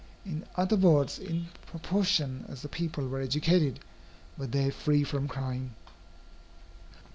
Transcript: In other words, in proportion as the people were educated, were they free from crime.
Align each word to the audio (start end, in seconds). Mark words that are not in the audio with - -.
In 0.25 0.45
other 0.55 0.75
words, 0.77 1.19
in 1.19 1.49
proportion 1.67 2.45
as 2.49 2.63
the 2.63 2.67
people 2.67 3.07
were 3.07 3.21
educated, 3.21 3.81
were 4.35 4.47
they 4.47 4.71
free 4.71 5.03
from 5.03 5.27
crime. 5.27 5.75